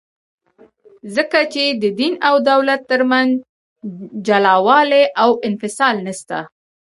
[1.15, 3.31] ځکه چي د دین او دولت ترمنځ
[4.27, 6.37] جلاوالي او انفصال نسته.